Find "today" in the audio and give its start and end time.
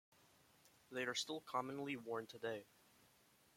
2.25-2.65